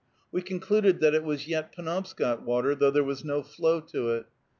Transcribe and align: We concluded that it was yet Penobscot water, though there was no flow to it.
We 0.31 0.41
concluded 0.41 0.99
that 1.01 1.13
it 1.13 1.23
was 1.23 1.47
yet 1.47 1.71
Penobscot 1.73 2.41
water, 2.41 2.73
though 2.73 2.89
there 2.89 3.03
was 3.03 3.23
no 3.23 3.43
flow 3.43 3.79
to 3.81 4.13
it. 4.15 4.25